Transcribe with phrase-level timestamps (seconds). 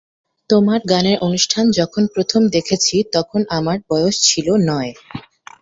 [0.49, 4.91] তোমার গানের অনুষ্ঠান যখন প্রথম দেখেছি তখন আমার বয়স ছিল নয়।